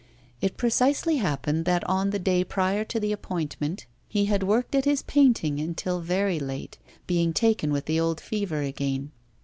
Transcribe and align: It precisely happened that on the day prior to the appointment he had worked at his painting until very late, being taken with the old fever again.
It 0.41 0.57
precisely 0.57 1.17
happened 1.17 1.65
that 1.65 1.83
on 1.83 2.09
the 2.09 2.17
day 2.17 2.43
prior 2.43 2.83
to 2.85 2.99
the 2.99 3.11
appointment 3.11 3.85
he 4.07 4.25
had 4.25 4.41
worked 4.41 4.73
at 4.73 4.85
his 4.85 5.03
painting 5.03 5.59
until 5.59 5.99
very 5.99 6.39
late, 6.39 6.79
being 7.05 7.33
taken 7.33 7.71
with 7.71 7.85
the 7.85 7.99
old 7.99 8.19
fever 8.19 8.61
again. 8.61 9.11